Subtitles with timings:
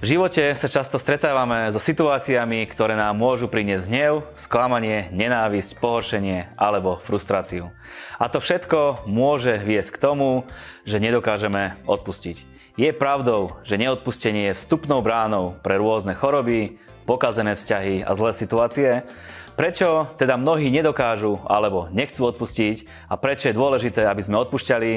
[0.00, 6.56] V živote sa často stretávame so situáciami, ktoré nám môžu priniesť hnev, sklamanie, nenávisť, pohoršenie
[6.56, 7.68] alebo frustráciu.
[8.16, 10.48] A to všetko môže viesť k tomu,
[10.88, 12.40] že nedokážeme odpustiť.
[12.80, 19.04] Je pravdou, že neodpustenie je vstupnou bránou pre rôzne choroby, pokazené vzťahy a zlé situácie.
[19.52, 24.92] Prečo teda mnohí nedokážu alebo nechcú odpustiť a prečo je dôležité, aby sme odpúšťali,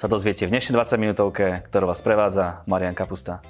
[0.00, 3.44] sa dozviete v dnešnej 20 minútovke, ktorú vás prevádza Marian Kapusta.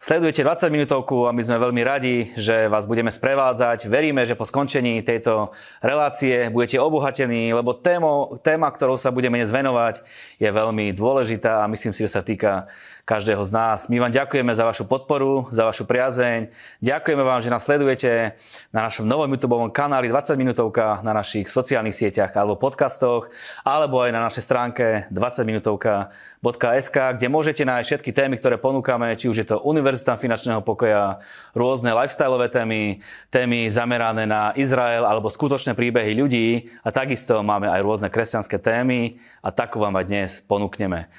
[0.00, 3.84] Sledujete 20 minútovku a my sme veľmi radi, že vás budeme sprevádzať.
[3.84, 5.52] Veríme, že po skončení tejto
[5.84, 10.00] relácie budete obohatení, lebo témo, téma, ktorou sa budeme dnes venovať,
[10.40, 12.72] je veľmi dôležitá a myslím si, že sa týka
[13.10, 13.90] každého z nás.
[13.90, 16.46] My vám ďakujeme za vašu podporu, za vašu priazeň.
[16.78, 18.38] Ďakujeme vám, že nás sledujete
[18.70, 23.26] na našom novom YouTube kanáli 20 minútovka, na našich sociálnych sieťach alebo podcastoch,
[23.66, 29.42] alebo aj na našej stránke 20minutovka.sk, kde môžete nájsť všetky témy, ktoré ponúkame, či už
[29.42, 31.18] je to Univerzita finančného pokoja,
[31.50, 33.02] rôzne lifestyleové témy,
[33.34, 39.18] témy zamerané na Izrael alebo skutočné príbehy ľudí a takisto máme aj rôzne kresťanské témy
[39.42, 41.10] a takú vám aj dnes ponúkneme.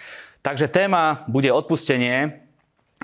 [0.42, 2.42] Takže téma bude odpustenie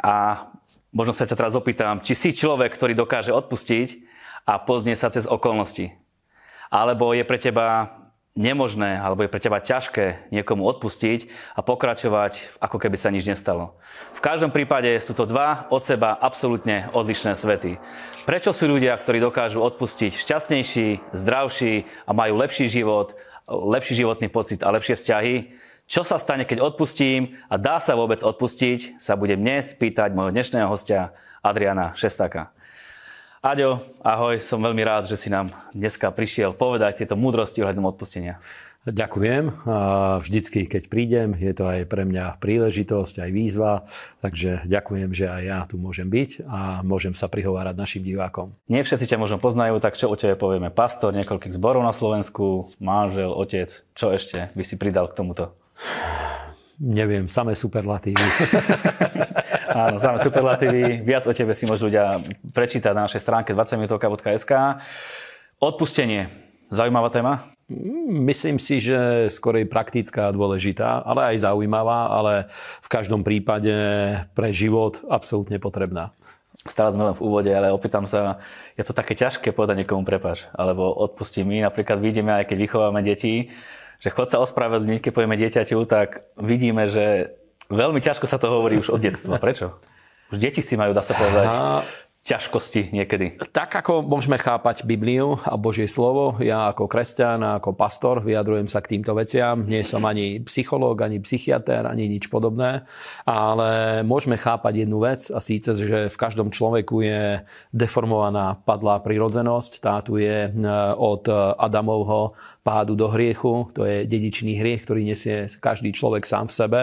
[0.02, 0.50] a
[0.90, 4.02] možno sa ťa teraz opýtam, či si človek, ktorý dokáže odpustiť
[4.50, 5.94] a poznie sa cez okolnosti.
[6.74, 7.94] Alebo je pre teba
[8.38, 13.78] nemožné, alebo je pre teba ťažké niekomu odpustiť a pokračovať, ako keby sa nič nestalo.
[14.14, 17.82] V každom prípade sú to dva od seba absolútne odlišné svety.
[18.30, 23.18] Prečo sú ľudia, ktorí dokážu odpustiť šťastnejší, zdravší a majú lepší život,
[23.50, 25.36] lepší životný pocit a lepšie vzťahy?
[25.88, 30.36] Čo sa stane, keď odpustím a dá sa vôbec odpustiť, sa budem dnes pýtať môjho
[30.36, 32.52] dnešného hostia Adriana Šestáka.
[33.40, 38.44] Aďo, ahoj, som veľmi rád, že si nám dneska prišiel povedať tieto múdrosti ohľadom odpustenia.
[38.84, 39.64] Ďakujem.
[40.28, 43.88] Vždycky, keď prídem, je to aj pre mňa príležitosť, aj výzva,
[44.20, 48.52] takže ďakujem, že aj ja tu môžem byť a môžem sa prihovárať našim divákom.
[48.68, 50.68] Nie všetci ťa možno poznajú, tak čo o tebe povieme?
[50.68, 55.56] Pastor niekoľkých zborov na Slovensku, manžel, otec, čo ešte by si pridal k tomuto?
[56.78, 58.22] Neviem, samé superlatívy.
[59.88, 61.02] Áno, samé superlatívy.
[61.02, 62.22] Viac o tebe si môžu ľudia
[62.54, 64.54] prečítať na našej stránke 20minutovka.sk.
[65.58, 66.30] Odpustenie.
[66.70, 67.50] Zaujímavá téma?
[68.08, 72.48] Myslím si, že skorej praktická a dôležitá, ale aj zaujímavá, ale
[72.80, 73.74] v každom prípade
[74.32, 76.16] pre život absolútne potrebná.
[76.64, 78.40] Stále sme len v úvode, ale opýtam sa,
[78.80, 81.68] je to také ťažké povedať niekomu prepač, alebo odpustím my.
[81.68, 83.52] Napríklad vidíme, aj keď vychovávame deti,
[83.98, 87.34] že chod sa ospravedlniť, keď povieme dieťaťu, tak vidíme, že
[87.70, 89.42] veľmi ťažko sa to hovorí už od detstva.
[89.42, 89.78] Prečo?
[90.32, 91.50] Už deti s tým majú, dá sa povedať,
[92.28, 93.40] ťažkosti niekedy.
[93.56, 98.68] Tak ako môžeme chápať Bibliu a Božie slovo, ja ako kresťan a ako pastor vyjadrujem
[98.68, 99.64] sa k týmto veciam.
[99.64, 102.84] Nie som ani psychológ, ani psychiatr, ani nič podobné,
[103.24, 109.72] ale môžeme chápať jednu vec a síce, že v každom človeku je deformovaná padlá prirodzenosť.
[109.80, 110.68] Tá tu je e,
[111.00, 111.24] od
[111.56, 112.36] Adamovho
[112.68, 116.82] pádu do hriechu, to je dedičný hriech, ktorý nesie každý človek sám v sebe.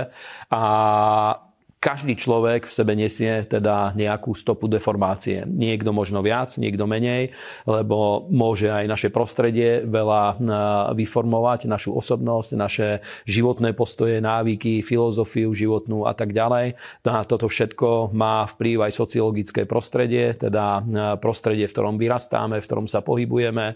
[0.49, 0.63] A
[1.85, 5.45] každý človek v sebe nesie teda nejakú stopu deformácie.
[5.45, 7.37] Niekto možno viac, niekto menej,
[7.69, 10.35] lebo môže aj naše prostredie veľa e,
[10.97, 12.89] vyformovať, našu osobnosť, naše
[13.29, 16.81] životné postoje, návyky, filozofiu životnú a tak ďalej.
[17.05, 20.83] No a toto všetko má vplyv aj sociologické prostredie, teda e,
[21.21, 23.75] prostredie, v ktorom vyrastáme, v ktorom sa pohybujeme, e,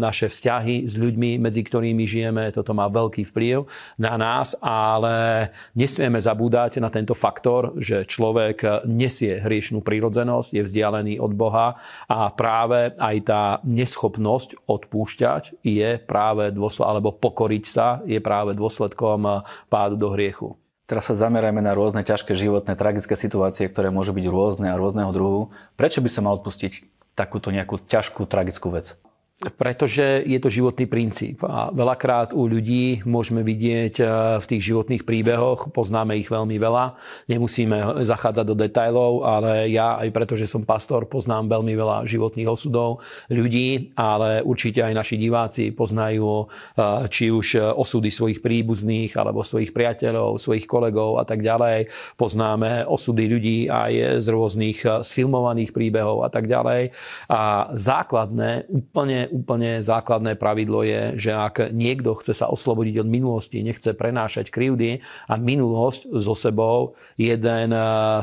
[0.00, 3.68] naše vzťahy s ľuďmi, medzi ktorými žijeme, toto má veľký vplyv
[4.00, 11.18] na nás, ale nesmieme zabúdať na tento faktor, že človek nesie hriešnú prírodzenosť, je vzdialený
[11.18, 11.74] od Boha
[12.06, 19.42] a práve aj tá neschopnosť odpúšťať je práve dôsled, alebo pokoriť sa je práve dôsledkom
[19.66, 20.54] pádu do hriechu.
[20.88, 25.12] Teraz sa zamerajme na rôzne ťažké životné, tragické situácie, ktoré môžu byť rôzne a rôzneho
[25.12, 25.52] druhu.
[25.76, 28.96] Prečo by sa mal odpustiť takúto nejakú ťažkú, tragickú vec?
[29.38, 31.46] Pretože je to životný princíp.
[31.46, 34.06] A veľakrát u ľudí môžeme vidieť eh,
[34.42, 36.98] v tých životných príbehoch, poznáme ich veľmi veľa,
[37.30, 42.50] nemusíme zachádzať do detajlov, ale ja aj preto, že som pastor, poznám veľmi veľa životných
[42.50, 42.98] osudov
[43.30, 49.70] ľudí, ale určite aj naši diváci poznajú eh, či už osudy svojich príbuzných, alebo svojich
[49.70, 51.86] priateľov, svojich kolegov a tak ďalej.
[52.18, 56.90] Poznáme osudy ľudí aj z rôznych eh, sfilmovaných príbehov a tak ďalej.
[57.30, 63.62] A základné, úplne úplne základné pravidlo je, že ak niekto chce sa oslobodiť od minulosti,
[63.62, 67.70] nechce prenášať krivdy a minulosť so sebou, jeden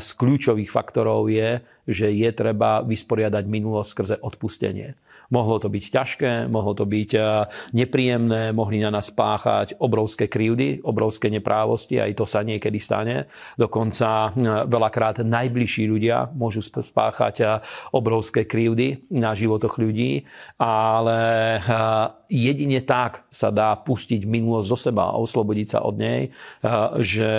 [0.01, 4.97] z kľúčových faktorov je, že je treba vysporiadať minulosť skrze odpustenie.
[5.35, 7.23] Mohlo to byť ťažké, mohlo to byť eh,
[7.75, 13.27] nepríjemné, mohli na nás páchať obrovské krivdy, obrovské neprávosti, aj to sa niekedy stane.
[13.59, 17.59] Dokonca eh, veľakrát najbližší ľudia môžu spáchať eh,
[17.91, 20.23] obrovské krivdy na životoch ľudí,
[20.55, 21.19] ale
[22.31, 26.21] jedine tak sa dá pustiť minulosť zo seba a oslobodiť sa od nej,
[27.01, 27.31] že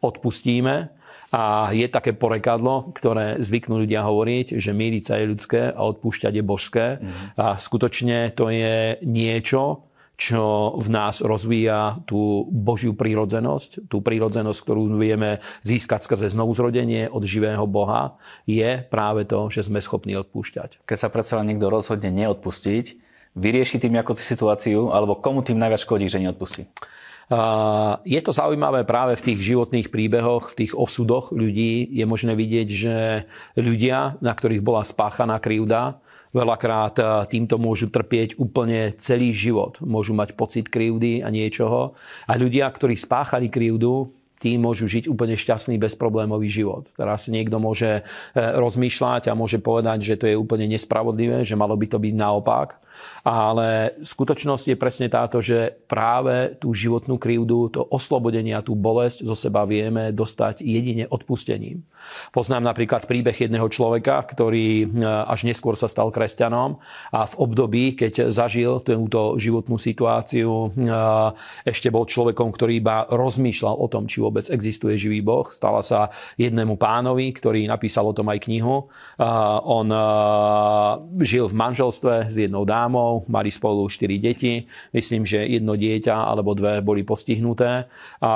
[0.00, 0.97] odpustíme,
[1.28, 6.32] a je také porekadlo, ktoré zvyknú ľudia hovoriť, že míliť sa je ľudské a odpúšťať
[6.40, 6.86] je božské.
[6.96, 7.36] Mm-hmm.
[7.36, 9.88] A skutočne to je niečo,
[10.18, 17.22] čo v nás rozvíja tú Božiu prírodzenosť, tú prírodzenosť, ktorú vieme získať skrze znovuzrodenie od
[17.22, 20.82] živého Boha, je práve to, že sme schopní odpúšťať.
[20.82, 22.98] Keď sa predsa niekto rozhodne neodpustiť,
[23.38, 26.66] vyrieši tým ako tú situáciu, alebo komu tým najviac škodí, že neodpustí?
[28.08, 31.84] Je to zaujímavé práve v tých životných príbehoch, v tých osudoch ľudí.
[31.92, 32.94] Je možné vidieť, že
[33.52, 36.00] ľudia, na ktorých bola spáchaná krivda,
[36.32, 39.80] veľakrát e, týmto môžu trpieť úplne celý život.
[39.80, 41.96] Môžu mať pocit krivdy a niečoho.
[42.28, 46.86] A ľudia, ktorí spáchali krivdu, tí môžu žiť úplne šťastný, bezproblémový život.
[46.94, 48.02] Teraz niekto môže e,
[48.34, 52.78] rozmýšľať a môže povedať, že to je úplne nespravodlivé, že malo by to byť naopak.
[53.22, 59.22] Ale skutočnosť je presne táto, že práve tú životnú krivdu, to oslobodenie a tú bolesť
[59.22, 61.84] zo seba vieme dostať jedine odpustením.
[62.34, 66.78] Poznám napríklad príbeh jedného človeka, ktorý e, až neskôr sa stal kresťanom
[67.14, 70.98] a v období, keď zažil túto životnú situáciu, e,
[71.68, 75.48] ešte bol človekom, ktorý iba rozmýšľal o tom, či vôbec existuje živý Boh.
[75.48, 78.92] Stala sa jednému pánovi, ktorý napísal o tom aj knihu.
[79.64, 79.88] On
[81.24, 86.52] žil v manželstve s jednou dámou, mali spolu 4 deti, myslím, že jedno dieťa alebo
[86.52, 87.88] dve boli postihnuté
[88.20, 88.32] a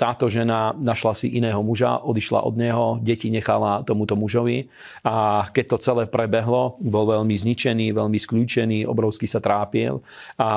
[0.00, 4.70] táto žena našla si iného muža, odišla od neho, deti nechala tomuto mužovi
[5.04, 9.98] a keď to celé prebehlo, bol veľmi zničený, veľmi skľúčený, obrovsky sa trápil
[10.38, 10.52] a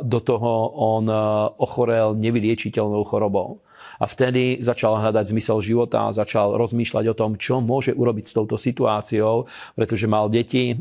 [0.00, 1.04] do toho on
[1.58, 3.41] ochorel nevyliečiteľnou chorobou.
[3.42, 3.60] people
[4.00, 8.58] A vtedy začal hľadať zmysel života, začal rozmýšľať o tom, čo môže urobiť s touto
[8.58, 9.46] situáciou,
[9.78, 10.74] pretože mal deti,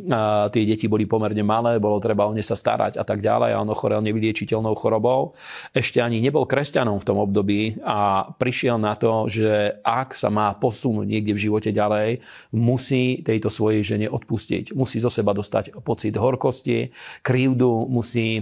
[0.52, 3.62] tie deti boli pomerne malé, bolo treba o ne sa starať a tak ďalej a
[3.62, 5.38] on ochorel nevyliečiteľnou chorobou.
[5.76, 10.58] Ešte ani nebol kresťanom v tom období a prišiel na to, že ak sa má
[10.58, 12.24] posunúť niekde v živote ďalej,
[12.58, 14.74] musí tejto svojej žene odpustiť.
[14.74, 16.90] Musí zo seba dostať pocit horkosti,
[17.22, 18.42] krivdu, musí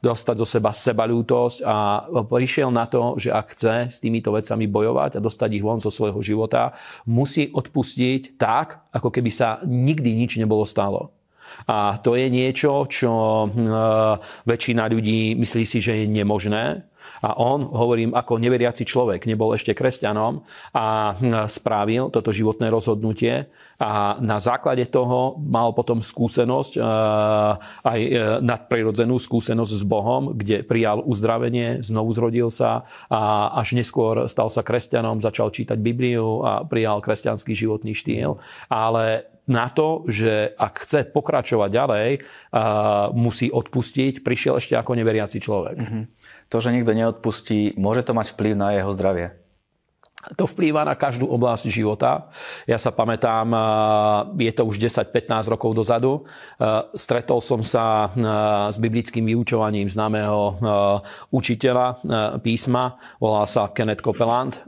[0.00, 1.76] dostať zo seba sebalútosť a
[2.24, 5.92] prišiel na to, že ak chce s týmito vecami bojovať a dostať ich von zo
[5.92, 6.72] svojho života,
[7.04, 11.12] musí odpustiť tak, ako keby sa nikdy nič nebolo stalo.
[11.68, 13.12] A to je niečo, čo
[13.44, 13.48] e,
[14.48, 16.88] väčšina ľudí myslí si, že je nemožné.
[17.20, 20.42] A on, hovorím, ako neveriaci človek, nebol ešte kresťanom
[20.74, 21.14] a
[21.50, 26.76] spravil toto životné rozhodnutie a na základe toho mal potom skúsenosť,
[27.80, 28.10] aj e,
[28.44, 34.60] nadprirodzenú skúsenosť s Bohom, kde prijal uzdravenie, znovu zrodil sa a až neskôr stal sa
[34.60, 38.36] kresťanom, začal čítať Bibliu a prijal kresťanský životný štýl.
[38.68, 42.08] Ale na to, že ak chce pokračovať ďalej,
[43.16, 45.78] musí odpustiť, prišiel ešte ako neveriaci človek.
[45.80, 46.04] Mm-hmm
[46.50, 49.38] to, že niekto neodpustí, môže to mať vplyv na jeho zdravie?
[50.20, 52.28] To vplýva na každú oblasť života.
[52.68, 53.56] Ja sa pamätám,
[54.36, 56.28] je to už 10-15 rokov dozadu,
[56.92, 58.12] stretol som sa
[58.68, 60.60] s biblickým vyučovaním známeho
[61.32, 62.04] učiteľa
[62.44, 64.60] písma, volal sa Kenneth Copeland,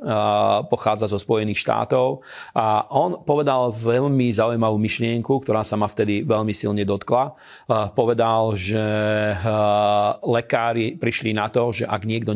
[0.73, 2.25] pochádza zo Spojených štátov
[2.57, 7.37] a on povedal veľmi zaujímavú myšlienku, ktorá sa ma vtedy veľmi silne dotkla.
[7.93, 8.81] Povedal, že
[10.25, 12.33] lekári prišli na to, že ak niekto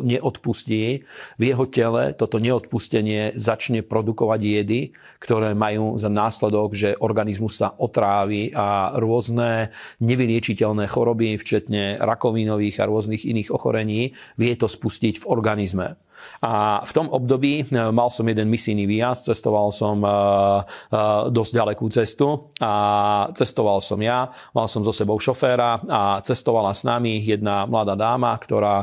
[0.00, 1.04] neodpustí
[1.36, 7.58] v jeho tele to toto neodpustenie začne produkovať jedy, ktoré majú za následok, že organizmus
[7.58, 15.26] sa otrávi a rôzne nevyliečiteľné choroby, včetne rakovinových a rôznych iných ochorení, vie to spustiť
[15.26, 15.98] v organizme.
[16.40, 20.14] A v tom období e, mal som jeden misijný výjazd, cestoval som e, e,
[21.28, 22.74] dosť ďalekú cestu a
[23.36, 28.32] cestoval som ja, mal som so sebou šoféra a cestovala s nami jedna mladá dáma,
[28.40, 28.82] ktorá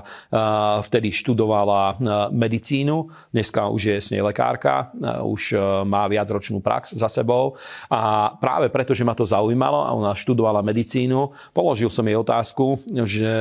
[0.83, 1.97] vtedy študovala
[2.29, 4.91] medicínu, dneska už je s nej lekárka,
[5.23, 7.55] už má viacročnú prax za sebou.
[7.89, 12.81] A práve preto, že ma to zaujímalo a ona študovala medicínu, položil som jej otázku,
[13.07, 13.33] že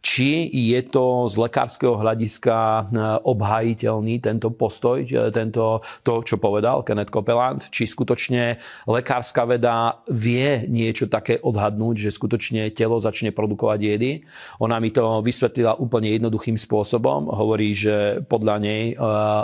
[0.00, 2.88] či je to z lekárskeho hľadiska
[3.22, 8.58] obhajiteľný tento postoj, tento, to, čo povedal Kenneth Copeland, či skutočne
[8.90, 14.24] lekárska veda vie niečo také odhadnúť, že skutočne telo začne produkovať jedy.
[14.60, 17.28] Ona mi to vysvetlila úplne jednoduchým spôsobom.
[17.30, 18.96] Hovorí, že podľa nej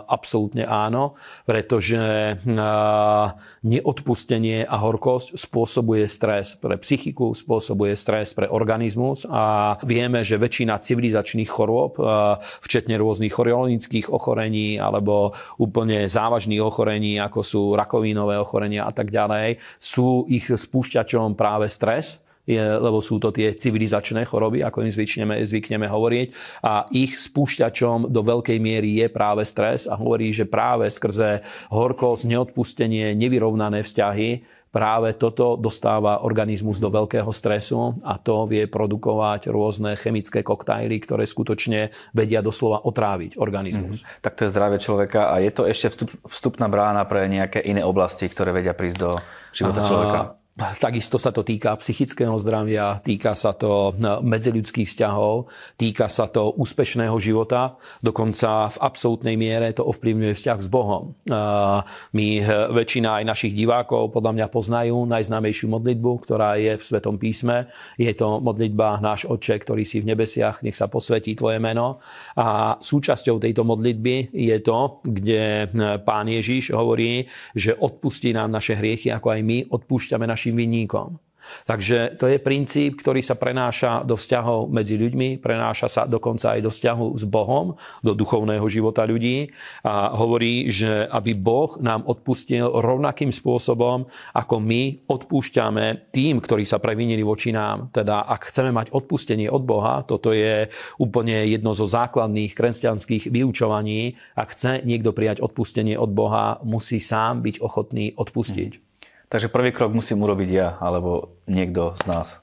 [0.09, 1.15] absolútne áno,
[1.45, 2.35] pretože
[3.63, 10.81] neodpustenie a horkosť spôsobuje stres pre psychiku, spôsobuje stres pre organizmus a vieme, že väčšina
[10.81, 12.01] civilizačných chorôb,
[12.63, 15.31] včetne rôznych chorionických ochorení alebo
[15.63, 22.19] úplne závažných ochorení, ako sú rakovinové ochorenia a tak ďalej, sú ich spúšťačom práve stres
[22.59, 26.29] lebo sú to tie civilizačné choroby, ako im zvykneme, zvykneme hovoriť.
[26.67, 32.27] A ich spúšťačom do veľkej miery je práve stres a hovorí, že práve skrze horkosť,
[32.27, 34.43] neodpustenie, nevyrovnané vzťahy
[34.73, 41.29] práve toto dostáva organizmus do veľkého stresu a to vie produkovať rôzne chemické koktajly, ktoré
[41.29, 44.01] skutočne vedia doslova otráviť organizmus.
[44.01, 44.25] Mm-hmm.
[44.25, 47.85] Tak to je zdravie človeka a je to ešte vstup, vstupná brána pre nejaké iné
[47.85, 49.11] oblasti, ktoré vedia prísť do
[49.53, 50.42] života človeka?
[50.53, 55.49] Takisto sa to týka psychického zdravia, týka sa to no, medziľudských vzťahov,
[55.81, 61.17] týka sa to úspešného života, dokonca v absolútnej miere to ovplyvňuje vzťah s Bohom.
[62.13, 67.17] My eh, väčšina aj našich divákov podľa mňa poznajú najznámejšiu modlitbu, ktorá je v Svetom
[67.17, 67.73] písme.
[67.97, 72.05] Je to modlitba náš Otče, ktorý si v nebesiach, nech sa posvetí Tvoje meno.
[72.37, 77.25] A súčasťou tejto modlitby je to, kde eh, Pán Ježiš hovorí,
[77.57, 81.23] že odpustí nám naše hriechy, ako aj my odpúšťame naše našim vinníkom.
[81.67, 86.61] Takže to je princíp, ktorý sa prenáša do vzťahov medzi ľuďmi, prenáša sa dokonca aj
[86.63, 89.51] do vzťahu s Bohom, do duchovného života ľudí
[89.83, 94.07] a hovorí, že aby Boh nám odpustil rovnakým spôsobom,
[94.39, 97.91] ako my odpúšťame tým, ktorí sa previnili voči nám.
[97.91, 100.71] Teda ak chceme mať odpustenie od Boha, toto je
[101.03, 107.43] úplne jedno zo základných kresťanských vyučovaní, ak chce niekto prijať odpustenie od Boha, musí sám
[107.43, 108.73] byť ochotný odpustiť.
[108.79, 108.92] Hmm.
[109.33, 112.37] Takže prvý krok musím urobiť ja, alebo niekto z nás.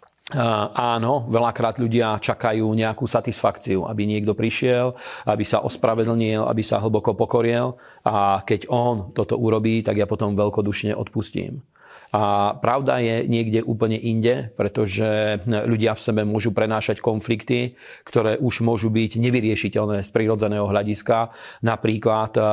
[0.74, 7.18] Áno, veľakrát ľudia čakajú nejakú satisfakciu, aby niekto prišiel, aby sa ospravedlnil, aby sa hlboko
[7.18, 11.62] pokoriel a keď on toto urobí, tak ja potom veľkodušne odpustím.
[12.10, 18.66] A pravda je niekde úplne inde, pretože ľudia v sebe môžu prenášať konflikty, ktoré už
[18.66, 21.30] môžu byť nevyriešiteľné z prírodzeného hľadiska.
[21.62, 22.46] Napríklad eh,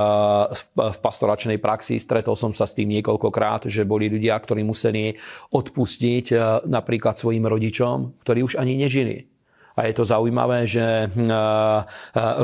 [0.76, 5.16] v pastoračnej praxi stretol som sa s tým niekoľkokrát, že boli ľudia, ktorí museli
[5.56, 9.24] odpustiť eh, napríklad svojim rodičom, ktorí už ani nežili.
[9.76, 11.80] A je to zaujímavé, že eh,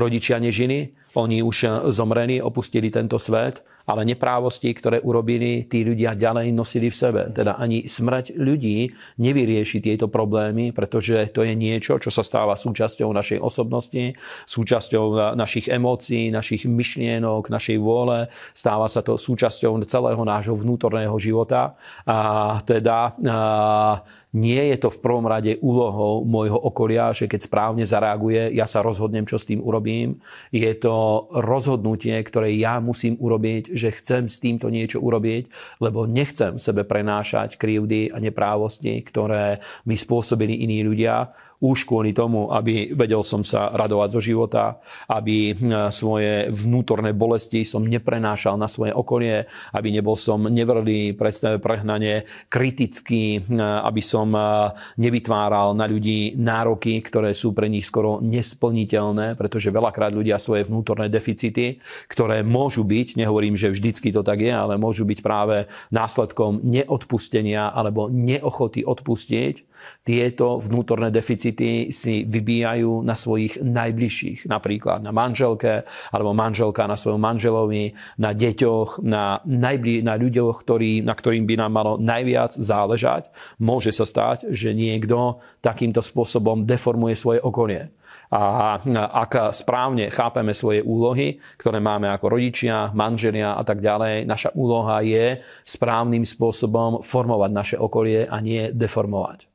[0.01, 6.55] rodičia nežili, oni už zomreli, opustili tento svet ale neprávosti, ktoré urobili, tí ľudia ďalej
[6.55, 7.23] nosili v sebe.
[7.35, 13.11] Teda ani smrť ľudí nevyrieši tieto problémy, pretože to je niečo, čo sa stáva súčasťou
[13.11, 14.15] našej osobnosti,
[14.47, 21.75] súčasťou našich emócií, našich myšlienok, našej vôle, stáva sa to súčasťou celého nášho vnútorného života.
[22.07, 27.85] A teda a, nie je to v prvom rade úlohou môjho okolia, že keď správne
[27.85, 30.25] zareaguje, ja sa rozhodnem, čo s tým urobím.
[30.49, 36.57] Je to rozhodnutie, ktoré ja musím urobiť, že chcem s týmto niečo urobiť, lebo nechcem
[36.57, 43.23] sebe prenášať krivdy a neprávosti, ktoré mi spôsobili iní ľudia už kvôli tomu, aby vedel
[43.23, 49.47] som sa radovať zo života, aby hm, svoje vnútorné bolesti som neprenášal na svoje okolie,
[49.71, 56.99] aby nebol som nevrlý, predstave prehnanie, kritický, hm, aby som hm, nevytváral na ľudí nároky,
[56.99, 61.79] ktoré sú pre nich skoro nesplniteľné, pretože veľakrát ľudia svoje vnútorné deficity,
[62.11, 67.71] ktoré môžu byť, nehovorím, že vždycky to tak je, ale môžu byť práve následkom neodpustenia
[67.71, 69.71] alebo neochoty odpustiť,
[70.03, 71.52] tieto vnútorné deficity
[71.93, 79.05] si vybíjajú na svojich najbližších, napríklad na manželke alebo manželka na svojom manželovi, na deťoch,
[79.05, 83.29] na, najbli- na ľuďoch, ktorý, na ktorým by nám malo najviac záležať.
[83.61, 87.93] Môže sa stať, že niekto takýmto spôsobom deformuje svoje okolie.
[88.33, 88.81] A
[89.13, 95.05] ak správne chápeme svoje úlohy, ktoré máme ako rodičia, manželia a tak ďalej, naša úloha
[95.05, 99.52] je správnym spôsobom formovať naše okolie a nie deformovať.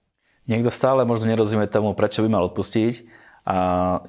[0.47, 3.03] Niekto stále možno nerozumie tomu, prečo by mal odpustiť
[3.47, 3.57] a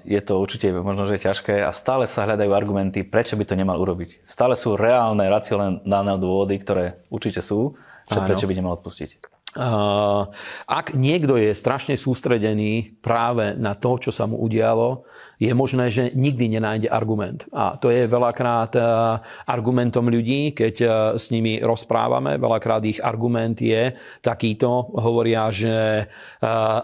[0.03, 3.79] je to určite možno, že ťažké a stále sa hľadajú argumenty, prečo by to nemal
[3.79, 4.27] urobiť.
[4.27, 7.79] Stále sú reálne, racionálne dôvody, ktoré určite sú,
[8.11, 9.38] čo, prečo by nemal odpustiť.
[9.59, 10.31] Uh,
[10.71, 15.03] ak niekto je strašne sústredený práve na to, čo sa mu udialo,
[15.43, 17.43] je možné, že nikdy nenájde argument.
[17.51, 19.19] A to je veľakrát uh,
[19.51, 22.39] argumentom ľudí, keď uh, s nimi rozprávame.
[22.39, 23.91] Veľakrát ich argument je
[24.23, 26.07] takýto, hovoria, že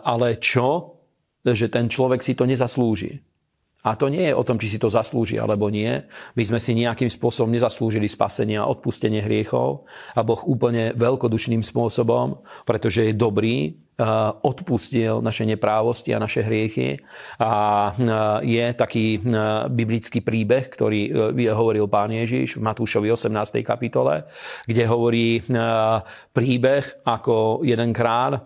[0.03, 0.99] ale čo,
[1.45, 3.34] že ten človek si to nezaslúži.
[3.85, 6.01] A to nie je o tom, či si to zaslúži alebo nie.
[6.35, 9.85] My sme si nejakým spôsobom nezaslúžili spasenie a odpustenie hriechov
[10.17, 13.84] a Boh úplne veľkodušným spôsobom, pretože je dobrý,
[14.43, 16.99] odpustil naše neprávosti a naše hriechy.
[17.39, 17.53] A
[17.91, 18.05] eh,
[18.43, 19.23] je taký eh,
[19.71, 21.07] biblický príbeh, ktorý
[21.55, 23.63] hovoril pán Ježiš v Matúšovi 18.
[23.63, 24.27] kapitole,
[24.67, 25.43] kde hovorí
[26.33, 28.41] príbeh, ako jeden král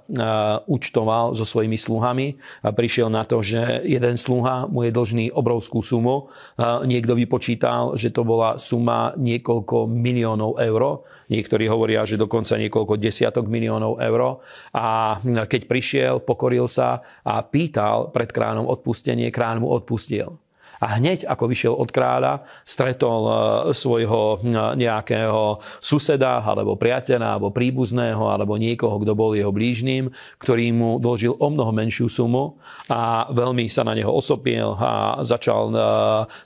[0.66, 5.80] účtoval so svojimi sluhami a prišiel na to, že jeden sluha mu je dlžný obrovskú
[5.80, 6.28] sumu.
[6.60, 11.06] Niekto vypočítal, že to bola suma niekoľko miliónov eur.
[11.28, 14.42] Niektorí hovoria, že dokonca niekoľko desiatok miliónov eur.
[14.74, 20.40] A keď prišiel, pokoril sa a pýtal pred kráľom odpustenie, kráľ mu odpustil.
[20.78, 23.32] A hneď, ako vyšiel od kráľa, stretol e,
[23.74, 30.06] svojho e, nejakého suseda, alebo priateľa, alebo príbuzného, alebo niekoho, kto bol jeho blížnym,
[30.38, 35.74] ktorý mu dlžil o mnoho menšiu sumu a veľmi sa na neho osopiel a začal
[35.74, 35.78] e,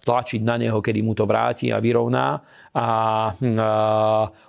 [0.00, 2.40] tlačiť na neho, kedy mu to vráti a vyrovná.
[2.72, 2.88] A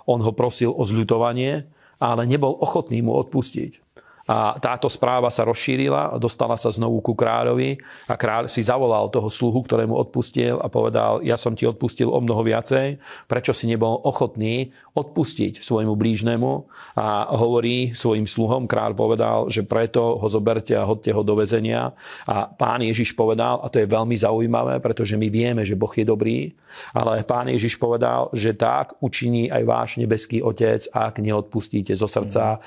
[0.08, 1.68] on ho prosil o zľutovanie,
[2.00, 3.83] ale nebol ochotný mu odpustiť.
[4.24, 7.76] A táto správa sa rozšírila dostala sa znovu ku kráľovi
[8.08, 12.18] a kráľ si zavolal toho sluhu, ktorému odpustil a povedal, ja som ti odpustil o
[12.24, 12.96] mnoho viacej,
[13.28, 16.52] prečo si nebol ochotný odpustiť svojmu blížnemu?
[16.96, 21.92] A hovorí svojim sluhom, kráľ povedal, že preto ho zoberte a hodte ho do väzenia.
[22.24, 26.06] A pán Ježiš povedal, a to je veľmi zaujímavé, pretože my vieme, že Boh je
[26.06, 26.54] dobrý,
[26.94, 32.62] ale pán Ježiš povedal, že tak učiní aj váš nebeský Otec, ak neodpustíte zo srdca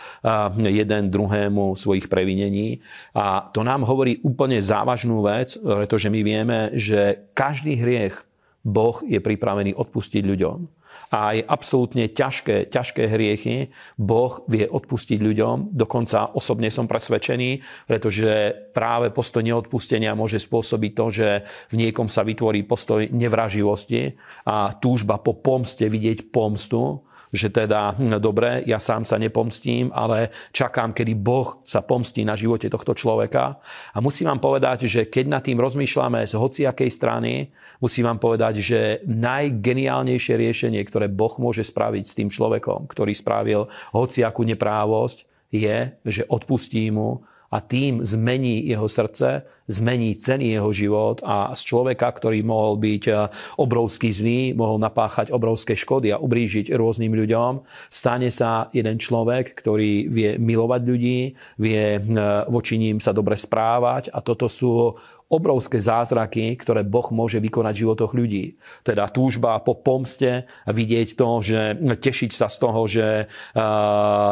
[0.56, 2.84] jeden druhé systému svojich previnení.
[3.16, 8.28] A to nám hovorí úplne závažnú vec, pretože my vieme, že každý hriech
[8.68, 10.76] Boh je pripravený odpustiť ľuďom.
[11.08, 15.72] A aj absolútne ťažké, ťažké hriechy Boh vie odpustiť ľuďom.
[15.72, 21.28] Dokonca osobne som presvedčený, pretože práve postoj neodpustenia môže spôsobiť to, že
[21.72, 28.20] v niekom sa vytvorí postoj nevraživosti a túžba po pomste vidieť pomstu že teda, hm,
[28.24, 33.60] dobre, ja sám sa nepomstím, ale čakám, kedy Boh sa pomstí na živote tohto človeka.
[33.94, 37.52] A musím vám povedať, že keď nad tým rozmýšľame z hociakej strany,
[37.84, 43.68] musím vám povedať, že najgeniálnejšie riešenie, ktoré Boh môže spraviť s tým človekom, ktorý spravil
[43.92, 51.20] hociakú neprávosť, je, že odpustí mu a tým zmení jeho srdce, zmení celý jeho život
[51.28, 53.28] a z človeka, ktorý mohol byť eh,
[53.60, 60.08] obrovský zlý, mohol napáchať obrovské škody a ubrížiť rôznym ľuďom, stane sa jeden človek, ktorý
[60.08, 61.20] vie milovať ľudí,
[61.60, 62.02] vie eh,
[62.48, 64.96] voči ním sa dobre správať a toto sú
[65.28, 68.56] obrovské zázraky, ktoré Boh môže vykonať v životoch ľudí.
[68.80, 73.08] Teda túžba po pomste vidieť to, že tešiť sa z toho, že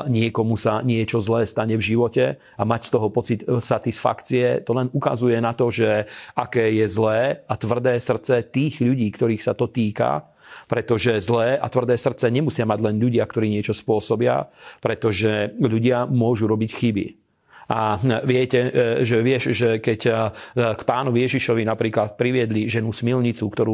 [0.08, 4.88] niekomu sa niečo zlé stane v živote a mať z toho pocit satisfakcie, to len
[4.96, 9.68] ukazuje na to, že aké je zlé a tvrdé srdce tých ľudí, ktorých sa to
[9.68, 10.32] týka,
[10.72, 14.48] pretože zlé a tvrdé srdce nemusia mať len ľudia, ktorí niečo spôsobia,
[14.80, 17.25] pretože ľudia môžu robiť chyby.
[17.66, 18.70] A viete, e,
[19.02, 20.12] že vieš, že keď e,
[20.54, 23.74] k pánovi Ježišovi napríklad priviedli ženu smilnicu, ktorú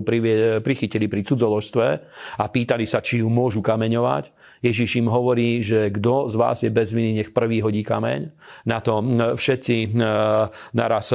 [0.63, 1.87] prichytili pri cudzoložstve
[2.39, 6.69] a pýtali sa, či ju môžu kameňovať, Ježiš im hovorí, že kto z vás je
[6.69, 8.29] bez viny, nech prvý hodí kameň.
[8.69, 9.01] Na to
[9.35, 9.87] všetci e,
[10.77, 11.11] naraz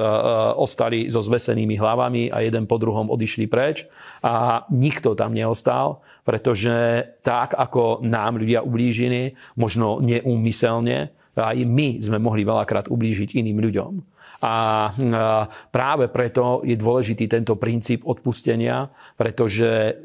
[0.58, 3.86] ostali so zvesenými hlavami a jeden po druhom odišli preč
[4.20, 12.16] a nikto tam neostal, pretože tak, ako nám ľudia ublížili, možno neúmyselne, aj my sme
[12.16, 13.92] mohli veľakrát ublížiť iným ľuďom.
[14.36, 14.92] A
[15.72, 19.96] práve preto je dôležitý tento princíp odpustenia, pretože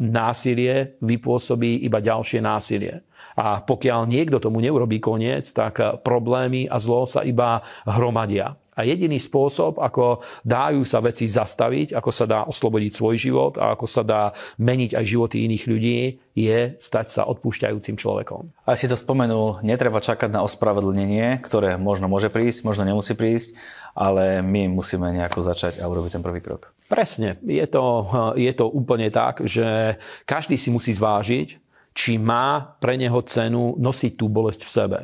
[0.00, 3.04] násilie vypôsobí iba ďalšie násilie.
[3.36, 8.56] A pokiaľ niekto tomu neurobí koniec, tak problémy a zlo sa iba hromadia.
[8.72, 13.76] A jediný spôsob, ako dajú sa veci zastaviť, ako sa dá oslobodiť svoj život a
[13.76, 16.00] ako sa dá meniť aj životy iných ľudí,
[16.32, 18.48] je stať sa odpúšťajúcim človekom.
[18.64, 23.52] A si to spomenul, netreba čakať na ospravedlnenie, ktoré možno môže prísť, možno nemusí prísť,
[23.92, 26.72] ale my musíme nejako začať a urobiť ten prvý krok.
[26.88, 27.36] Presne.
[27.44, 28.08] Je to,
[28.40, 31.60] je to úplne tak, že každý si musí zvážiť,
[31.92, 34.98] či má pre neho cenu nosiť tú bolesť v sebe.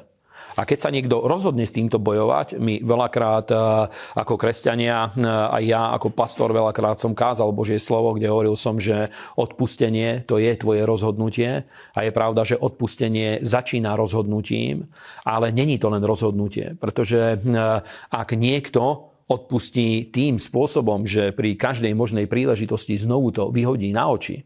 [0.59, 3.57] A keď sa niekto rozhodne s týmto bojovať, my veľakrát e,
[4.19, 8.83] ako kresťania, e, aj ja ako pastor veľakrát som kázal Božie slovo, kde hovoril som,
[8.83, 11.63] že odpustenie to je tvoje rozhodnutie.
[11.95, 14.91] A je pravda, že odpustenie začína rozhodnutím,
[15.23, 16.75] ale není to len rozhodnutie.
[16.75, 17.57] Pretože e,
[18.11, 24.43] ak niekto odpustí tým spôsobom, že pri každej možnej príležitosti znovu to vyhodí na oči,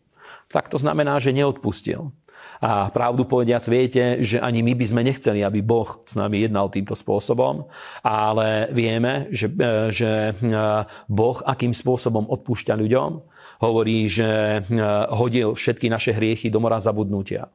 [0.52, 2.12] tak to znamená, že neodpustil.
[2.62, 6.70] A pravdu povediac viete, že ani my by sme nechceli, aby Boh s nami jednal
[6.70, 7.66] týmto spôsobom,
[8.06, 10.32] ale vieme, že, e, že e,
[11.10, 13.10] Boh akým spôsobom odpúšťa ľuďom,
[13.66, 14.78] hovorí, že e,
[15.10, 17.50] hodil všetky naše hriechy do mora zabudnutia.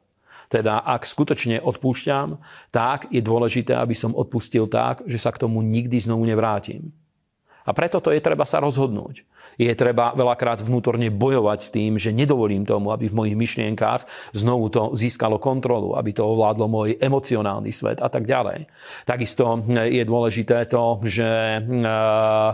[0.52, 2.36] Teda ak skutočne odpúšťam,
[2.68, 6.92] tak je dôležité, aby som odpustil tak, že sa k tomu nikdy znovu nevrátim.
[7.68, 12.14] A preto to je treba sa rozhodnúť je treba veľakrát vnútorne bojovať s tým, že
[12.14, 17.74] nedovolím tomu, aby v mojich myšlienkách znovu to získalo kontrolu, aby to ovládlo môj emocionálny
[17.74, 18.70] svet a tak ďalej.
[19.02, 22.50] Takisto je dôležité to, že eh,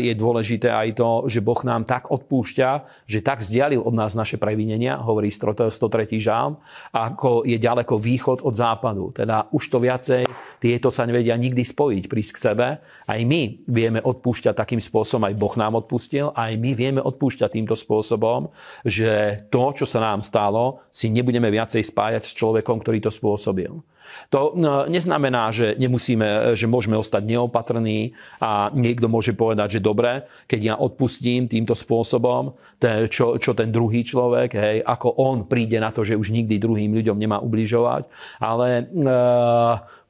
[0.00, 2.70] je dôležité aj to, že Boh nám tak odpúšťa,
[3.04, 5.68] že tak vzdialil od nás naše previnenia, hovorí 103.
[6.16, 6.56] žálm,
[6.96, 9.12] ako je ďaleko východ od západu.
[9.12, 10.24] Teda už to viacej
[10.60, 12.68] tieto sa nevedia nikdy spojiť, prísť k sebe.
[12.84, 17.72] Aj my vieme odpúšťať takým spôsobom, aj Boh nám odpustil, aj my vieme odpúšťať týmto
[17.72, 18.52] spôsobom,
[18.84, 23.80] že to, čo sa nám stalo, si nebudeme viacej spájať s človekom, ktorý to spôsobil.
[24.30, 30.26] To no, neznamená, že nemusíme, že môžeme ostať neopatrní a niekto môže povedať, že dobre,
[30.46, 32.54] keď ja odpustím týmto spôsobom,
[33.10, 36.90] čo, čo ten druhý človek, hej, ako on príde na to, že už nikdy druhým
[36.90, 38.10] ľuďom nemá ubližovať,
[38.42, 39.10] ale e,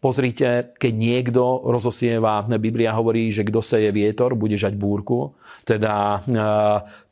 [0.00, 5.36] Pozrite, keď niekto rozosieva, Biblia hovorí, že kto seje vietor, bude žať búrku.
[5.60, 6.40] Teda e,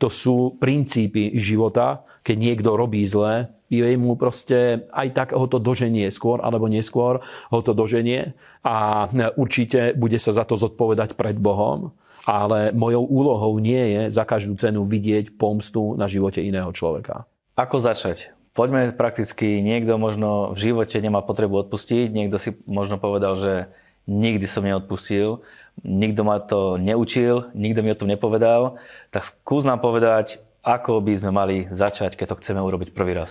[0.00, 2.00] to sú princípy života.
[2.24, 7.20] Keď niekto robí zle, je mu proste aj tak ho to doženie skôr alebo neskôr
[7.52, 8.32] ho to doženie
[8.64, 9.04] a
[9.36, 11.92] určite bude sa za to zodpovedať pred Bohom.
[12.24, 17.28] Ale mojou úlohou nie je za každú cenu vidieť pomstu na živote iného človeka.
[17.56, 18.37] Ako začať?
[18.58, 23.70] Poďme prakticky, niekto možno v živote nemá potrebu odpustiť, niekto si možno povedal, že
[24.10, 25.46] nikdy som neodpustil,
[25.86, 28.82] nikto ma to neučil, nikto mi o tom nepovedal,
[29.14, 33.30] tak skús nám povedať, ako by sme mali začať, keď to chceme urobiť prvý raz.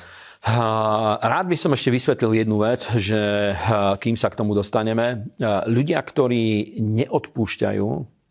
[1.19, 3.51] Rád by som ešte vysvetlil jednu vec, že
[3.99, 5.27] kým sa k tomu dostaneme,
[5.67, 7.87] ľudia, ktorí neodpúšťajú,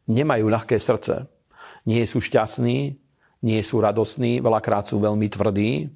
[0.08, 1.28] nemajú ľahké srdce.
[1.84, 2.96] Nie sú šťastní,
[3.44, 5.92] nie sú radostní, veľakrát sú veľmi tvrdí,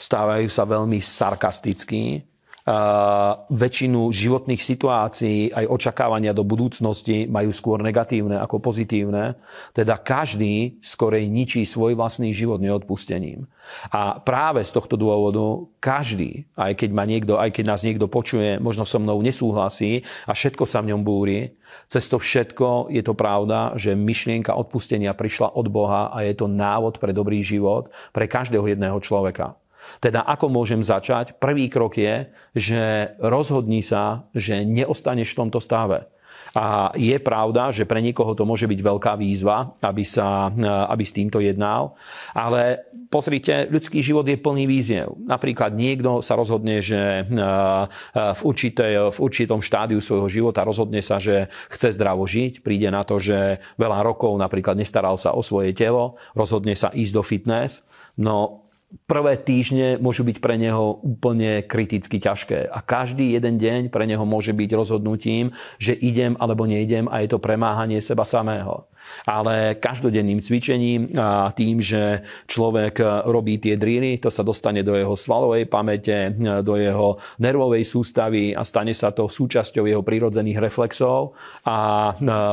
[0.00, 2.26] stávajú sa veľmi sarkastickí.
[2.60, 9.40] Uh, väčšinu životných situácií aj očakávania do budúcnosti majú skôr negatívne ako pozitívne.
[9.72, 13.48] Teda každý skorej ničí svoj vlastný život neodpustením.
[13.88, 18.60] A práve z tohto dôvodu každý, aj keď, ma niekto, aj keď nás niekto počuje,
[18.60, 21.56] možno so mnou nesúhlasí a všetko sa v ňom búri,
[21.88, 26.44] cez to všetko je to pravda, že myšlienka odpustenia prišla od Boha a je to
[26.44, 29.59] návod pre dobrý život pre každého jedného človeka.
[29.98, 31.34] Teda ako môžem začať?
[31.42, 36.06] Prvý krok je, že rozhodni sa, že neostaneš v tomto stave.
[36.50, 40.50] A je pravda, že pre niekoho to môže byť veľká výzva, aby, sa,
[40.90, 41.94] aby s týmto jednal.
[42.34, 45.14] Ale pozrite, ľudský život je plný víziev.
[45.30, 51.46] Napríklad niekto sa rozhodne, že v, určitej, v určitom štádiu svojho života rozhodne sa, že
[51.70, 56.18] chce zdravo žiť, príde na to, že veľa rokov napríklad nestaral sa o svoje telo,
[56.34, 57.86] rozhodne sa ísť do fitness.
[58.18, 58.66] No
[59.06, 62.66] prvé týždne môžu byť pre neho úplne kriticky ťažké.
[62.70, 67.30] A každý jeden deň pre neho môže byť rozhodnutím, že idem alebo neidem a je
[67.30, 68.90] to premáhanie seba samého.
[69.26, 75.16] Ale každodenným cvičením a tým, že človek robí tie drily, to sa dostane do jeho
[75.16, 81.32] svalovej pamäte, do jeho nervovej sústavy a stane sa to súčasťou jeho prirodzených reflexov
[81.64, 82.10] a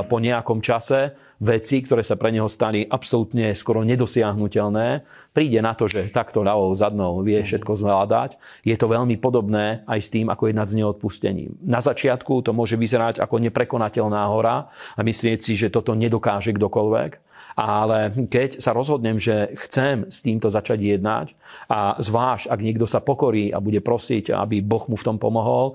[0.08, 5.86] po nejakom čase veci, ktoré sa pre neho stali absolútne skoro nedosiahnutelné, príde na to,
[5.86, 8.42] že takto ľavou zadnou vie všetko zvládať.
[8.66, 11.52] Je to veľmi podobné aj s tým, ako jednať s neodpustením.
[11.62, 17.28] Na začiatku to môže vyzerať ako neprekonateľná hora a myslieť si, že toto nedokáže kdokoľvek.
[17.58, 21.34] Ale keď sa rozhodnem, že chcem s týmto začať jednať
[21.66, 25.74] a zvlášť, ak niekto sa pokorí a bude prosiť, aby Boh mu v tom pomohol,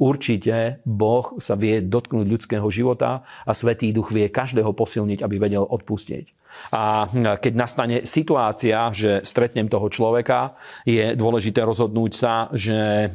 [0.00, 5.62] Určite Boh sa vie dotknúť ľudského života a Svetý Duch vie každého posilniť, aby vedel
[5.62, 6.41] odpustiť.
[6.72, 7.06] A
[7.38, 10.56] keď nastane situácia, že stretnem toho človeka,
[10.88, 13.12] je dôležité rozhodnúť sa, že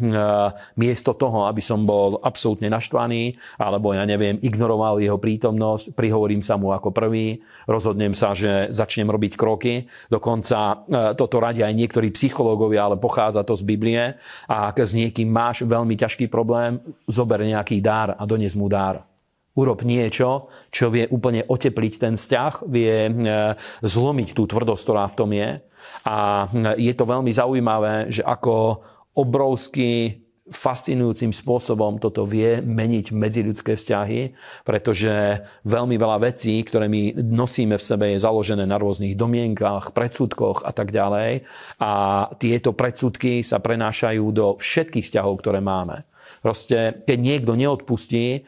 [0.77, 6.55] miesto toho, aby som bol absolútne naštvaný, alebo ja neviem, ignoroval jeho prítomnosť, prihovorím sa
[6.55, 9.89] mu ako prvý, rozhodnem sa, že začnem robiť kroky.
[10.07, 10.85] Dokonca
[11.17, 14.15] toto radia aj niektorí psychológovia, ale pochádza to z Biblie.
[14.45, 16.77] A ak s niekým máš veľmi ťažký problém,
[17.09, 19.16] zober nejaký dár a dones mu dár
[19.57, 23.11] urob niečo, čo vie úplne otepliť ten vzťah, vie e,
[23.81, 25.49] zlomiť tú tvrdosť, ktorá v tom je.
[26.05, 28.85] A e, je to veľmi zaujímavé, že ako
[29.17, 34.21] obrovský fascinujúcim spôsobom toto vie meniť medziľudské vzťahy,
[34.63, 40.63] pretože veľmi veľa vecí, ktoré my nosíme v sebe, je založené na rôznych domienkach, predsudkoch
[40.63, 41.43] a tak ďalej.
[41.83, 41.91] A
[42.39, 46.07] tieto predsudky sa prenášajú do všetkých vzťahov, ktoré máme.
[46.41, 48.45] Proste, keď niekto neodpustí,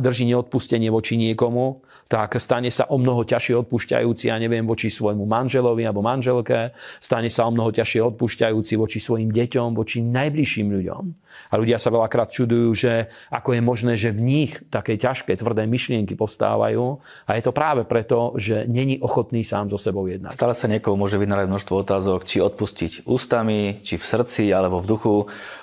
[0.00, 5.24] drží neodpustenie voči niekomu, tak stane sa o mnoho ťažšie odpúšťajúci, ja neviem, voči svojmu
[5.24, 11.04] manželovi alebo manželke, stane sa o mnoho ťažšie odpúšťajúci voči svojim deťom, voči najbližším ľuďom.
[11.50, 15.66] A ľudia sa veľakrát čudujú, že ako je možné, že v nich také ťažké, tvrdé
[15.66, 17.02] myšlienky postávajú.
[17.26, 20.38] A je to práve preto, že není ochotný sám so sebou jednať.
[20.38, 24.86] Stále sa niekoho môže vynárať množstvo otázok, či odpustiť ústami, či v srdci, alebo v
[24.86, 25.14] duchu.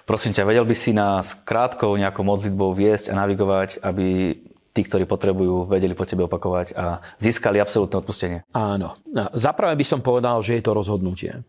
[0.03, 4.37] Prosím ťa, vedel by si nás krátkou nejakou modlitbou viesť a navigovať, aby
[4.71, 8.39] tí, ktorí potrebujú, vedeli po tebe opakovať a získali absolútne odpustenie?
[8.55, 8.95] Áno.
[9.35, 11.43] Zaprvé by som povedal, že je to rozhodnutie.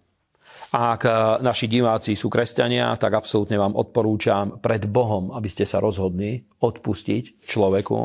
[0.73, 1.13] Ak e,
[1.45, 7.45] naši diváci sú kresťania, tak absolútne vám odporúčam pred Bohom, aby ste sa rozhodli odpustiť
[7.45, 7.99] človeku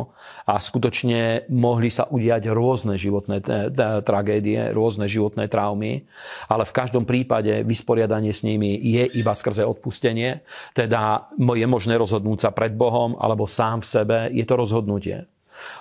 [0.51, 3.39] a skutočne mohli sa udiať rôzne životné
[4.03, 6.03] tragédie, rôzne životné traumy,
[6.49, 10.43] ale v každom prípade vysporiadanie s nimi je iba skrze odpustenie.
[10.73, 15.29] Teda je možné rozhodnúť sa pred Bohom alebo sám v sebe, je to rozhodnutie.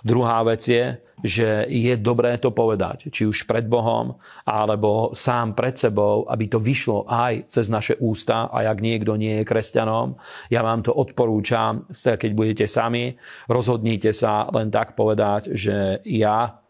[0.04, 5.72] Druhá vec je, že je dobré to povedať, či už pred Bohom, alebo sám pred
[5.72, 10.16] sebou, aby to vyšlo aj cez naše ústa, a ak niekto nie je kresťanom,
[10.52, 13.16] ja vám to odporúčam, keď budete sami,
[13.48, 16.60] rozhodnite sa len tak povedať, že ja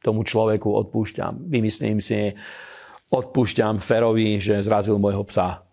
[0.00, 1.44] tomu človeku odpúšťam.
[1.52, 2.32] Vymyslím si,
[3.12, 5.69] odpúšťam Ferovi, že zrazil môjho psa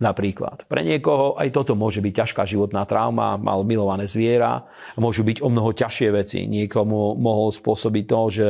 [0.00, 0.64] Napríklad.
[0.64, 4.64] Pre niekoho aj toto môže byť ťažká životná trauma, mal milované zviera,
[4.96, 6.48] môžu byť o mnoho ťažšie veci.
[6.48, 8.48] Niekomu mohol spôsobiť to, že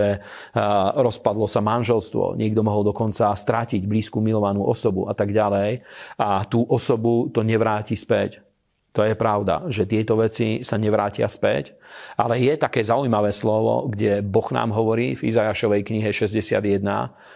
[0.94, 5.82] rozpadlo sa manželstvo, niekto mohol dokonca strátiť blízku milovanú osobu a tak ďalej.
[6.22, 8.46] A tú osobu to nevráti späť.
[8.94, 11.74] To je pravda, že tieto veci sa nevrátia späť.
[12.14, 16.78] Ale je také zaujímavé slovo, kde Boh nám hovorí v Izajašovej knihe 61,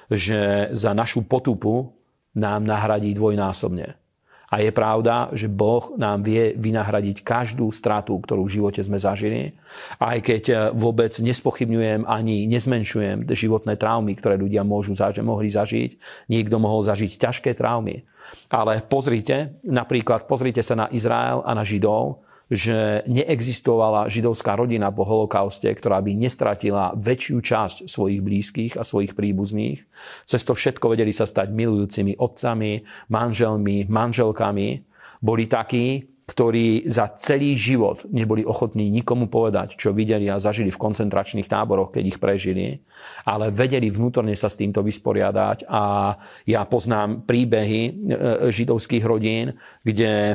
[0.06, 1.94] že za našu potupu
[2.34, 4.03] nám nahradí dvojnásobne.
[4.52, 9.56] A je pravda, že Boh nám vie vynahradiť každú stratu, ktorú v živote sme zažili.
[9.98, 15.96] Aj keď eh, vôbec nespochybňujem ani nezmenšujem životné traumy, ktoré ľudia môžu zažiť, mohli zažiť.
[16.28, 18.04] Niekto mohol zažiť ťažké traumy.
[18.48, 25.08] Ale pozrite, napríklad pozrite sa na Izrael a na Židov že neexistovala židovská rodina po
[25.08, 29.80] holokauste, ktorá by nestratila väčšiu časť svojich blízkych a svojich príbuzných.
[30.28, 34.68] Cez to všetko vedeli sa stať milujúcimi otcami, manželmi, manželkami.
[35.24, 40.80] Boli takí, ktorí za celý život neboli ochotní nikomu povedať, čo videli a zažili v
[40.80, 42.80] koncentračných táboroch, keď ich prežili,
[43.28, 45.68] ale vedeli vnútorne sa s týmto vysporiadať.
[45.68, 46.16] A
[46.48, 47.92] ja poznám príbehy e,
[48.48, 49.52] židovských rodín,
[49.84, 50.34] kde e,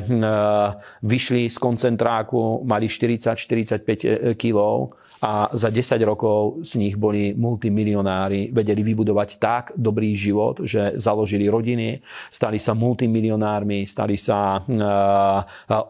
[1.02, 8.48] vyšli z koncentráku, mali 40-45 e, kilov a za 10 rokov z nich boli multimilionári,
[8.56, 12.00] vedeli vybudovať tak dobrý život, že založili rodiny,
[12.32, 14.64] stali sa multimilionármi, stali sa uh,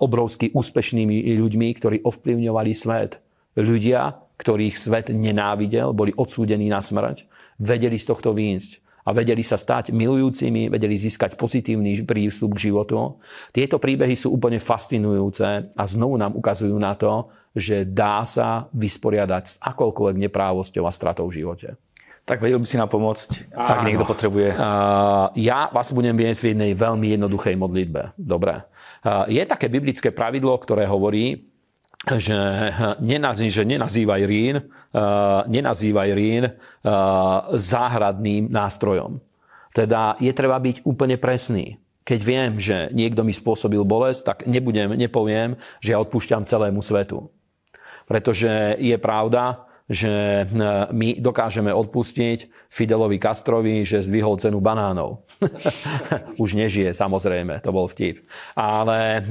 [0.03, 3.23] obrovsky úspešnými ľuďmi, ktorí ovplyvňovali svet.
[3.55, 7.31] Ľudia, ktorých svet nenávidel, boli odsúdení na smrť,
[7.63, 13.19] vedeli z tohto výjsť a vedeli sa stať milujúcimi, vedeli získať pozitívny prístup k životu.
[13.51, 19.43] Tieto príbehy sú úplne fascinujúce a znovu nám ukazujú na to, že dá sa vysporiadať
[19.43, 21.75] s akoľkoľvek neprávosťou a stratou v živote.
[22.23, 23.87] Tak vedel by si nám pomôcť, ak Áno.
[23.91, 24.55] niekto potrebuje.
[24.55, 28.15] Uh, ja vás budem viesť v jednej veľmi jednoduchej modlitbe.
[28.15, 28.71] Dobre.
[29.03, 31.50] Uh, je také biblické pravidlo, ktoré hovorí,
[32.09, 32.39] že,
[33.05, 36.53] nenazý, že nenazývaj Rín, uh, nenazývaj Rín uh,
[37.53, 39.21] záhradným nástrojom.
[39.77, 41.77] Teda je treba byť úplne presný.
[42.03, 47.29] Keď viem, že niekto mi spôsobil bolesť, tak nebudem, nepoviem, že ja odpúšťam celému svetu.
[48.09, 50.47] Pretože je pravda, že
[50.95, 55.27] my dokážeme odpustiť Fidelovi Castrovi, že zdvihol cenu banánov.
[56.43, 58.23] Už nežije, samozrejme, to bol vtip.
[58.55, 59.27] Ale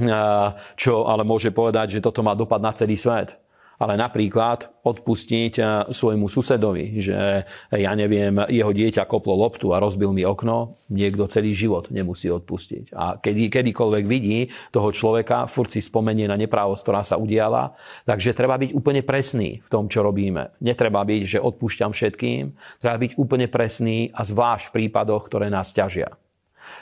[0.76, 3.40] čo ale môže povedať, že toto má dopad na celý svet?
[3.80, 10.12] Ale napríklad odpustiť eh, svojmu susedovi, že ja neviem, jeho dieťa koplo loptu a rozbil
[10.12, 12.92] mi okno, niekto celý život nemusí odpustiť.
[12.92, 17.72] A kedy, kedykoľvek vidí toho človeka, furt si spomenie na neprávosť, ktorá sa udiala,
[18.04, 20.60] takže treba byť úplne presný v tom, čo robíme.
[20.60, 25.72] Netreba byť, že odpúšťam všetkým, treba byť úplne presný a zvlášť v prípadoch, ktoré nás
[25.72, 26.12] ťažia.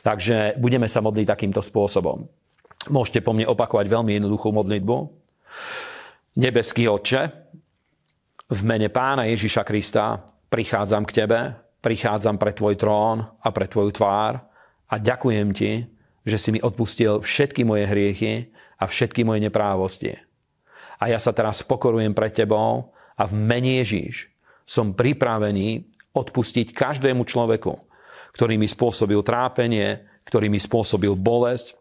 [0.02, 2.26] Takže budeme sa modliť takýmto spôsobom.
[2.88, 4.96] Môžete po mne opakovať veľmi jednoduchú modlitbu.
[6.38, 7.22] Nebeský Otče,
[8.46, 11.40] v mene Pána Ježiša Krista prichádzam k Tebe,
[11.82, 14.38] prichádzam pre Tvoj trón a pre Tvoju tvár
[14.86, 15.72] a ďakujem Ti,
[16.22, 20.14] že si mi odpustil všetky moje hriechy a všetky moje neprávosti.
[21.02, 24.30] A ja sa teraz pokorujem pred tebou a v mene Ježíš
[24.62, 27.74] som pripravený odpustiť každému človeku,
[28.38, 31.74] ktorý mi spôsobil trápenie, ktorý mi spôsobil bolesť,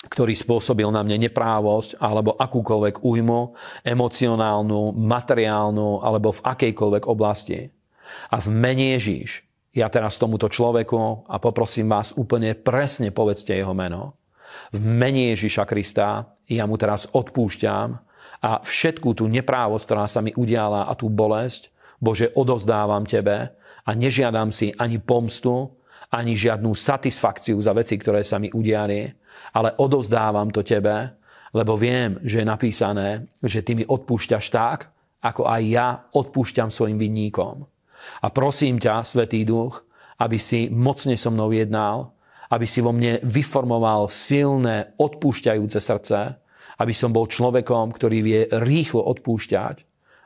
[0.00, 3.40] ktorý spôsobil na mne neprávosť alebo akúkoľvek újmu,
[3.84, 7.68] emocionálnu, materiálnu alebo v akejkoľvek oblasti.
[8.32, 13.76] A v mene Ježíš, ja teraz tomuto človeku a poprosím vás úplne presne povedzte jeho
[13.76, 14.18] meno.
[14.74, 17.88] V mene Ježíša Krista ja mu teraz odpúšťam
[18.40, 23.52] a všetkú tú neprávosť, ktorá sa mi udiala a tú bolesť, Bože, odovzdávam Tebe
[23.84, 25.76] a nežiadam si ani pomstu,
[26.10, 29.19] ani žiadnu satisfakciu za veci, ktoré sa mi udiali,
[29.52, 31.16] ale odovzdávam to tebe,
[31.50, 33.08] lebo viem, že je napísané,
[33.42, 34.78] že ty mi odpúšťaš tak,
[35.20, 37.66] ako aj ja odpúšťam svojim vinníkom.
[38.24, 39.84] A prosím ťa, Svetý Duch,
[40.20, 42.14] aby si mocne so mnou jednal,
[42.50, 46.18] aby si vo mne vyformoval silné, odpúšťajúce srdce,
[46.80, 49.76] aby som bol človekom, ktorý vie rýchlo odpúšťať,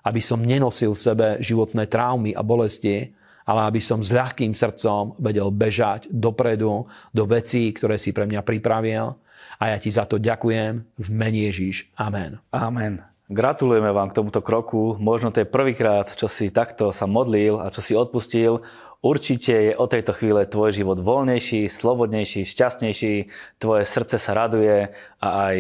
[0.07, 3.11] aby som nenosil v sebe životné traumy a bolesti,
[3.45, 8.41] ale aby som s ľahkým srdcom vedel bežať dopredu do vecí, ktoré si pre mňa
[8.41, 9.17] pripravil.
[9.61, 11.89] A ja ti za to ďakujem v mene Ježíš.
[11.95, 12.43] Amen.
[12.51, 13.05] Amen.
[13.25, 15.01] Gratulujeme vám k tomuto kroku.
[15.01, 18.61] Možno to je prvýkrát, čo si takto sa modlil a čo si odpustil
[19.05, 23.29] Určite je od tejto chvíle tvoj život voľnejší, slobodnejší, šťastnejší,
[23.61, 25.57] tvoje srdce sa raduje a aj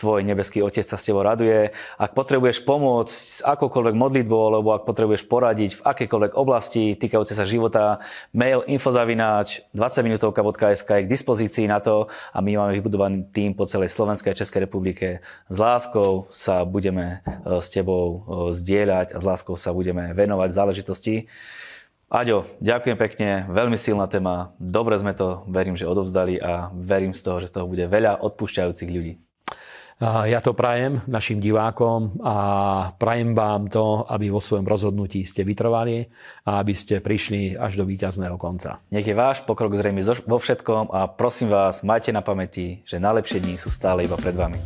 [0.00, 1.76] tvoj nebeský Otec sa s tebou raduje.
[2.00, 7.44] Ak potrebuješ pomôcť s akoukoľvek modlitbou, alebo ak potrebuješ poradiť v akejkoľvek oblasti týkajúce sa
[7.44, 8.00] života,
[8.32, 13.92] mail infozavináč 20minutovka.sk je k dispozícii na to a my máme vybudovaný tým po celej
[13.92, 15.20] Slovenskej a Českej republike.
[15.52, 18.16] S láskou sa budeme e, s tebou e,
[18.56, 21.28] zdieľať a s láskou sa budeme venovať záležitosti.
[22.06, 27.18] Aďo, ďakujem pekne, veľmi silná téma, dobre sme to, verím, že odovzdali a verím z
[27.18, 29.18] toho, že z toho bude veľa odpúšťajúcich ľudí.
[30.06, 32.36] Ja to prajem našim divákom a
[32.94, 36.06] prajem vám to, aby vo svojom rozhodnutí ste vytrvali
[36.46, 38.78] a aby ste prišli až do víťazného konca.
[38.94, 43.42] Nech je váš pokrok zrejme vo všetkom a prosím vás, majte na pamäti, že najlepšie
[43.42, 44.60] dní sú stále iba pred vami.